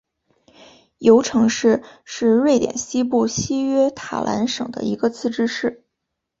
[0.97, 5.85] 尤城市是瑞典西部西约塔兰省的一个自治市。